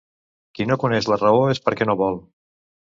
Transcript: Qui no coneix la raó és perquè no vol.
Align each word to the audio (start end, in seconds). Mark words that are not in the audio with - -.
Qui 0.57 0.67
no 0.71 0.79
coneix 0.85 1.11
la 1.13 1.21
raó 1.21 1.47
és 1.55 1.63
perquè 1.69 1.91
no 1.91 2.01
vol. 2.05 2.23